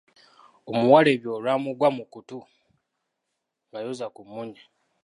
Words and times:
Omuwala 0.71 1.09
ebyo 1.15 1.29
olwamugwa 1.37 1.87
mu 1.97 2.03
kutu 2.13 2.37
ng’ayoza 3.67 4.05
ku 4.15 4.21
mmunye. 4.25 4.61